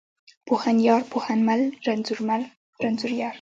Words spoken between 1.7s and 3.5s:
رنځورمل، رنځوریار.